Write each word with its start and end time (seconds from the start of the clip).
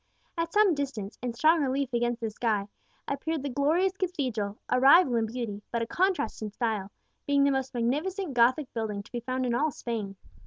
At 0.35 0.51
some 0.51 0.73
distance, 0.73 1.19
in 1.21 1.35
strong 1.35 1.61
relief 1.61 1.93
against 1.93 2.21
the 2.21 2.31
sky, 2.31 2.69
appeared 3.07 3.43
the 3.43 3.49
glorious 3.49 3.91
Cathedral, 3.95 4.57
a 4.67 4.79
rival 4.79 5.15
in 5.17 5.27
beauty, 5.27 5.61
but 5.71 5.83
a 5.83 5.85
contrast 5.85 6.41
in 6.41 6.49
style, 6.49 6.89
being 7.27 7.43
the 7.43 7.51
most 7.51 7.75
magnificent 7.75 8.33
Gothic 8.33 8.73
building 8.73 9.03
to 9.03 9.11
be 9.11 9.19
found 9.19 9.45
in 9.45 9.53
all 9.53 9.69
Spain. 9.69 10.15